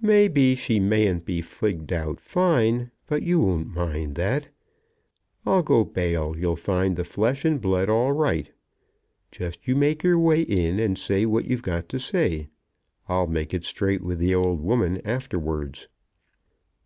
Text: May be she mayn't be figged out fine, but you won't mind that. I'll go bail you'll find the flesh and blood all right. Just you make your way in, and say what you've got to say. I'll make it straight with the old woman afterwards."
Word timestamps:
May 0.00 0.28
be 0.28 0.54
she 0.54 0.80
mayn't 0.80 1.26
be 1.26 1.42
figged 1.42 1.92
out 1.92 2.18
fine, 2.18 2.90
but 3.06 3.22
you 3.22 3.38
won't 3.40 3.74
mind 3.74 4.14
that. 4.14 4.48
I'll 5.44 5.62
go 5.62 5.84
bail 5.84 6.34
you'll 6.38 6.56
find 6.56 6.96
the 6.96 7.04
flesh 7.04 7.44
and 7.44 7.60
blood 7.60 7.90
all 7.90 8.12
right. 8.12 8.50
Just 9.30 9.68
you 9.68 9.76
make 9.76 10.02
your 10.02 10.18
way 10.18 10.40
in, 10.40 10.78
and 10.78 10.96
say 10.96 11.26
what 11.26 11.44
you've 11.44 11.60
got 11.62 11.90
to 11.90 11.98
say. 11.98 12.48
I'll 13.10 13.26
make 13.26 13.52
it 13.52 13.64
straight 13.64 14.00
with 14.02 14.20
the 14.20 14.34
old 14.34 14.62
woman 14.62 15.02
afterwards." 15.06 15.88